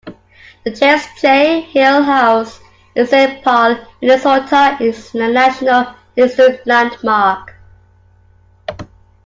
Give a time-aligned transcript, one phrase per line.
[0.63, 1.59] The James J.
[1.61, 2.59] Hill House
[2.95, 7.53] in Saint Paul, Minnesota is a National Historic Landmark.